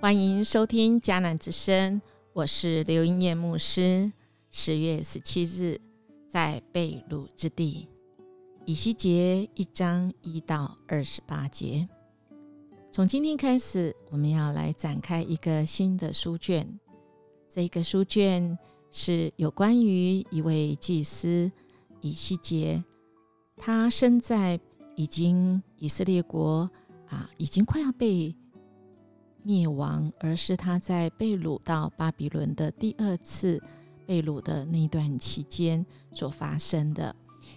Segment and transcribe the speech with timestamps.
[0.00, 2.00] 欢迎收听迦南之声，
[2.32, 4.12] 我是刘英燕牧师。
[4.48, 5.80] 十月十七日，
[6.28, 7.88] 在贝鲁之地，
[8.64, 11.88] 以西结一章一到二十八节。
[12.92, 16.78] 从今天开始，我们要来展开一个新的书卷。
[17.50, 18.56] 这个书卷
[18.92, 21.50] 是有关于一位祭司
[22.00, 22.84] 以西结，
[23.56, 24.60] 他生在
[24.94, 26.70] 已经以色列国
[27.08, 28.32] 啊，已经快要被。
[29.42, 33.62] 灭亡，而是他在被掳到巴比伦的第二次
[34.06, 37.14] 被掳的那段期间所发生的，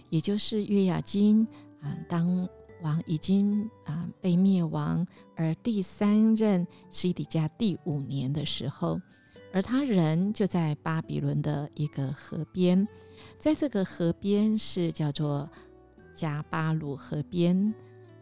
[0.08, 1.46] 也就是约雅金
[1.80, 2.48] 啊，当
[2.82, 5.06] 王已经啊被灭亡，
[5.36, 9.00] 而第三任西底家第五年的时候，
[9.52, 12.86] 而他人就在巴比伦的一个河边，
[13.38, 15.48] 在这个河边是叫做
[16.14, 17.74] 加巴鲁河边，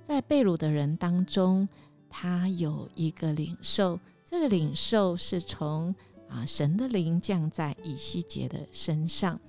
[0.02, 1.68] 在被掳的人当中。
[2.10, 5.94] 他有一个领受，这个领受是从
[6.28, 9.40] 啊神的灵降在以西结的身上。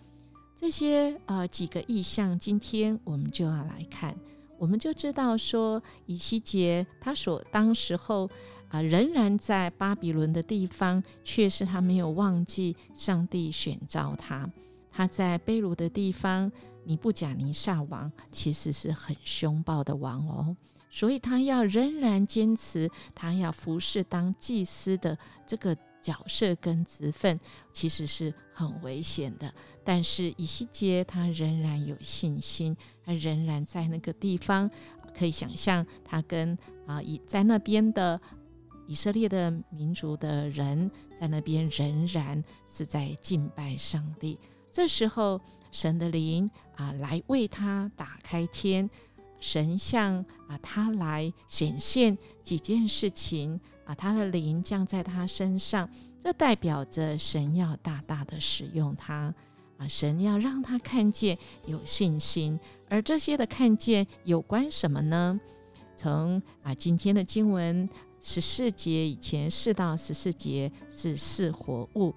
[0.56, 4.16] 这些呃几个意象，今天我们就要来看，
[4.60, 8.30] 我们就知道说以西结他所当时候
[8.70, 14.48] 啊仍然在巴比伦的地方，却是他没有忘记上帝选召他。
[14.92, 16.52] 他在卑鲁的地方，
[16.84, 20.56] 尼布甲尼撒王其实是很凶暴的王哦。
[20.90, 27.40] 所以他要仍然坚持，他要服侍当祭司的这个角色跟职分，
[27.72, 29.54] 其实是很危险的。
[29.86, 34.70] 但是以西结他仍然有信心，他仍然在那个地方，
[35.18, 38.20] 可以想象他跟啊以在那边的
[38.86, 44.38] 以色列的民族的人，在那边仍然是在敬拜上帝。
[44.72, 45.40] 这时候
[45.72, 48.90] 神的灵啊来为他打开天。
[49.40, 55.90] 神像啊，他来显现几件事情啊，他的灵降在他身上，
[56.20, 59.34] 这代表着神要大大的使用他
[59.78, 65.42] 啊，神要让他看见有信心，而这些的看见有关什么呢？
[65.96, 67.90] 从啊今天的经文
[68.20, 72.14] 十四节以前四到十四节是四活物，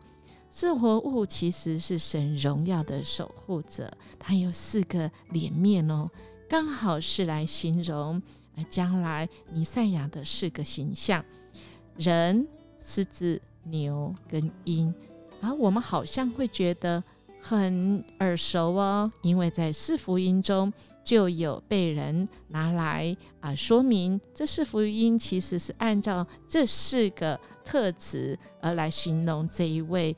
[0.57, 6.09] 四活物其实是神荣耀的守护者，它有四个脸面哦。
[6.49, 8.23] 刚好是来形容
[8.71, 11.25] 将来弥赛亚的四个形象：
[11.97, 12.47] 人、
[12.79, 14.95] 狮子、牛跟鹰。
[15.41, 17.03] 而我们好像会觉得
[17.43, 20.73] 很耳熟哦，因为在四福音中
[21.03, 30.17] 就有被人拿来啊说明，这四福音其实是按照这四个特质而来形容这一位。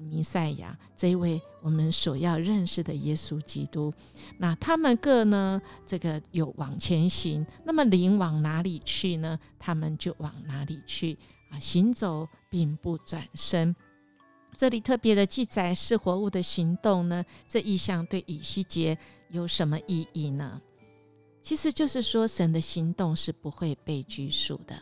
[0.00, 3.92] 弥赛亚这一位我们所要认识的耶稣基督，
[4.38, 5.60] 那他们各呢？
[5.84, 9.38] 这个有往前行，那么灵往哪里去呢？
[9.58, 11.18] 他们就往哪里去
[11.50, 11.58] 啊！
[11.58, 13.74] 行走并不转身。
[14.56, 18.96] 这里特别的记载是活物的行动呢，这意象对以西结
[19.30, 20.60] 有什么意义呢？
[21.42, 24.80] 其实就是说，神的行动是不会被拘束的，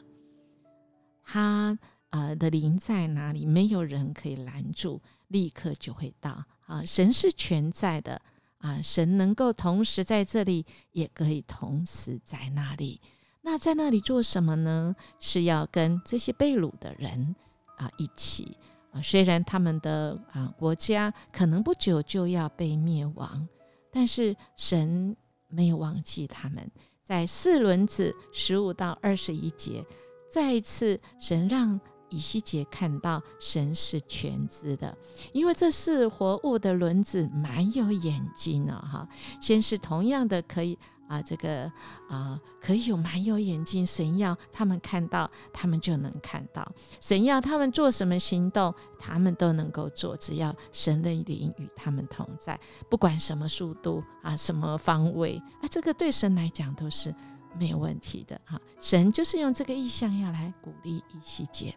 [1.25, 1.79] 他。
[2.11, 3.45] 啊的灵在哪里？
[3.45, 6.45] 没有人可以拦住，立刻就会到。
[6.67, 8.21] 啊，神是全在的
[8.59, 13.01] 啊，神能够同时在这里，也可以同时在那里。
[13.43, 14.97] 那在那里做什么呢？
[15.21, 17.37] 是要跟这些被掳的人
[17.77, 18.57] 啊一起
[18.91, 19.01] 啊。
[19.01, 23.47] 虽然他们的啊国家可能不久就要被灭亡，
[23.93, 25.17] 但是神
[25.49, 26.69] 没有忘记他们。
[27.01, 29.87] 在四轮子十五到二十一节，
[30.29, 31.81] 再一次神让。
[32.09, 34.97] 以西结看到神是全知的，
[35.33, 38.81] 因为这是活物的轮子，蛮有眼睛呢。
[38.81, 39.09] 哈，
[39.41, 40.79] 先是同样的可以
[41.09, 41.71] 啊，这个
[42.09, 43.87] 啊可以有蛮有眼睛。
[43.87, 46.63] 神要他们看到，他们就能看到；
[47.01, 50.17] 神要他们做什么行动，他们都能够做。
[50.17, 57.15] 只要神的灵与他们同在，不管什么速度啊，什么方位，啊，这个对神来讲都是
[57.59, 58.41] 没有问题的。
[58.45, 61.73] 哈，神就是用这个意象要来鼓励以西结。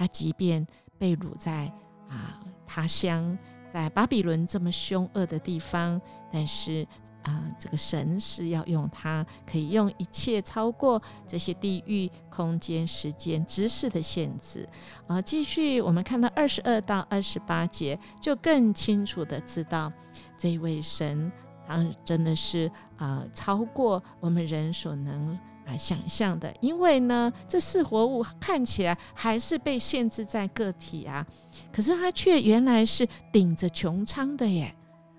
[0.00, 0.66] 他即便
[0.96, 1.70] 被掳在
[2.08, 3.36] 啊他乡，
[3.70, 6.00] 在巴比伦这么凶恶的地方，
[6.32, 6.86] 但是
[7.24, 14.66] 啊，这个神是要用他，可以用一切超过这些地域、空间、时间、知识的限制。
[15.06, 19.92] 啊，继续我们看到二十二到二十八节，就更清楚的知道
[20.38, 21.30] 这位神，
[21.68, 25.38] 当真的是啊，超过我们人所能。
[25.76, 31.26] 想象的，因为呢，这四活物看起来还是被限制在个体啊，
[31.72, 34.74] 可是它却原来是顶着穹苍的耶，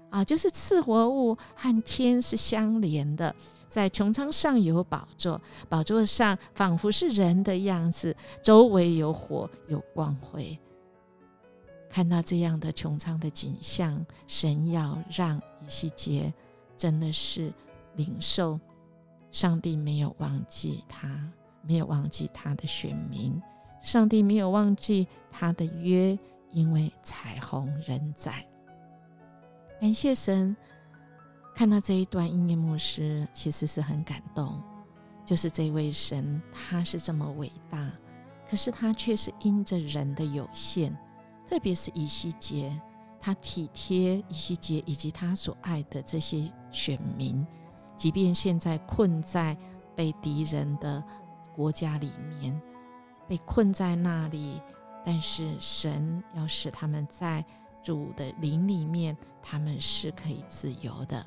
[0.09, 3.33] 啊，就是四活物和天是相连的，
[3.69, 10.57] 在穹苍上有宝座，宝座上仿佛是人的样子，周围有火，有光辉。
[11.89, 16.33] 看到这样的穹苍的景象，神要让以西结
[16.77, 17.51] 真的是
[17.95, 18.57] 领受，
[19.31, 21.10] 上帝没有忘记他，
[21.62, 23.42] 没有忘记他的选民，
[23.81, 26.18] 上帝没有忘记他的约，
[26.51, 28.45] 因为彩虹仍在。
[29.80, 30.56] 感谢神，
[31.56, 34.62] 看到这一段音乐牧师其实是很感动，
[35.25, 37.89] 就是这位神他是这么伟大，
[38.50, 40.95] 可是他却是因着人的有限。
[41.48, 42.80] 特别是以西结，
[43.19, 47.45] 他体贴以西结以及他所爱的这些选民，
[48.01, 49.56] 即便现在困在
[49.95, 51.03] 被敌人的
[51.56, 52.59] 国家里面，
[53.27, 54.59] 被困在那里，
[55.06, 57.45] 但是神要使他们在
[57.83, 61.24] 主的灵里面，他们是可以自由的。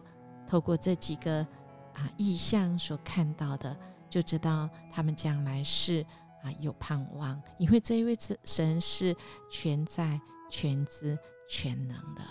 [0.48, 1.46] 透过这几个
[1.92, 3.76] 啊意象所看到的，
[4.10, 6.04] 就知道他们将来是。
[6.42, 9.16] 啊，有盼望，因为这一位神是
[9.48, 11.16] 全在、全知、
[11.48, 12.22] 全能的。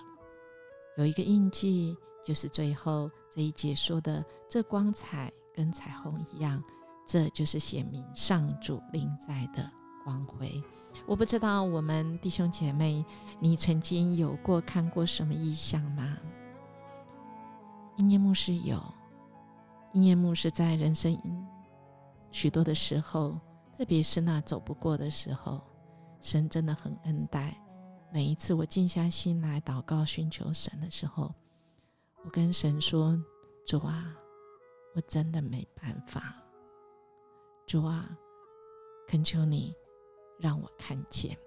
[0.97, 1.95] 有一个印记，
[2.25, 6.63] 就是最后这一节说的，这光彩跟彩虹一样，
[7.07, 9.67] 这就是显明上主临在的
[10.03, 10.61] 光辉。
[11.07, 13.03] 我不知道我们弟兄姐妹，
[13.39, 16.15] 你曾经有过看过什么意象吗？
[17.97, 18.79] 音乐牧师有，
[19.93, 21.17] 音乐牧师在人生
[22.31, 23.39] 许多的时候。
[23.75, 25.59] 特别是那走不过的时候，
[26.21, 27.57] 神真的很恩待。
[28.13, 31.33] 每一次我静下心来祷告、寻求神的时候，
[32.23, 33.21] 我跟神说
[33.67, 34.15] ：“主啊，
[34.93, 36.35] 我真的没办法。
[37.65, 38.17] 主啊，
[39.07, 39.73] 恳求你
[40.39, 41.37] 让我看见。”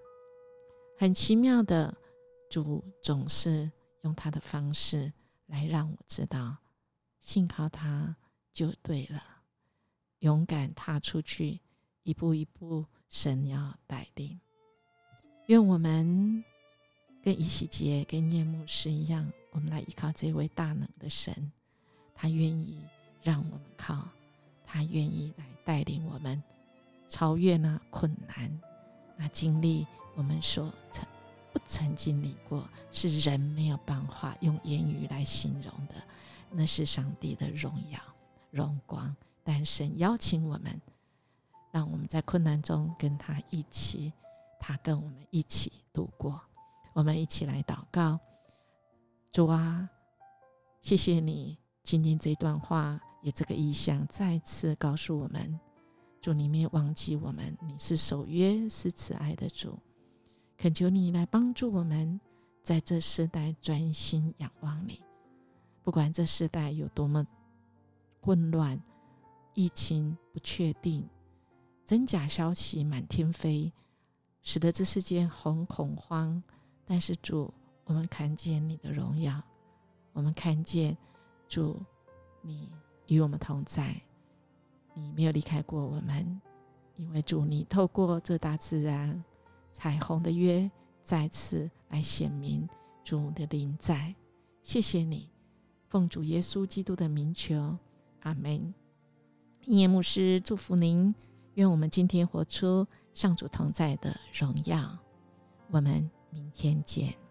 [0.98, 1.94] 很奇妙的，
[2.50, 3.70] 主总是
[4.02, 5.12] 用他的方式
[5.46, 6.56] 来让我知道，
[7.20, 8.14] 信靠他
[8.52, 9.22] 就对了，
[10.20, 11.60] 勇敢踏出去。
[12.02, 14.38] 一步一步，神要带领。
[15.46, 16.44] 愿我们
[17.20, 21.50] 跟以西结、跟念牧师一样，我们来依靠这位大能的神。
[22.14, 22.84] 他愿意
[23.22, 24.06] 让我们靠，
[24.64, 26.40] 他愿意来带领我们
[27.08, 28.60] 超越那困难、
[29.16, 31.04] 那经历我们所曾
[31.52, 35.94] 不曾经历过，是人没有办法用言语来形容的。
[36.50, 37.98] 那是上帝的荣耀、
[38.50, 39.16] 荣光。
[39.42, 40.80] 但神邀请我们。
[41.72, 44.10] 让我们在困难中跟他一起，
[44.58, 46.40] 他跟我们一起度过。
[46.94, 48.18] 我们一起来祷告：
[49.30, 49.88] 主啊，
[50.80, 55.60] 谢谢你今天这段话，也这个意象再次告诉我们：
[56.20, 59.78] 主，你没有忘记我们，你是守约、是慈爱的主。
[60.56, 62.18] 恳求你来帮助我们，
[62.62, 65.02] 在这世代专心仰望你。
[65.82, 67.26] 不管这世代有多么
[68.20, 68.80] 混乱，
[69.52, 71.06] 疫情不确定。
[71.84, 73.70] 真假消息满天飞，
[74.42, 76.42] 使得这世界很恐慌。
[76.86, 77.52] 但是主，
[77.86, 79.42] 我们看见你的荣耀，
[80.12, 80.96] 我们看见
[81.48, 81.80] 主，
[82.42, 82.68] 你
[83.06, 84.00] 与我们同在，
[84.92, 86.40] 你没有离开过我们。
[86.96, 89.22] 因为主，你透过这大自然
[89.70, 90.70] 彩虹的约，
[91.04, 92.68] 再次来显明
[93.04, 94.14] 主的临在。
[94.62, 95.30] 谢谢你，
[95.88, 97.76] 奉主耶稣基督的名求，
[98.20, 98.74] 阿门。
[99.66, 101.14] 音牧师祝福您。
[101.54, 104.98] 愿我们今天活出上主同在的荣耀。
[105.70, 107.25] 我们明天见。